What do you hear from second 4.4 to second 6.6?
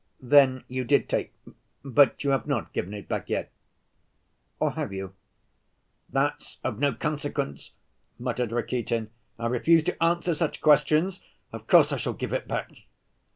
or have you?" "That's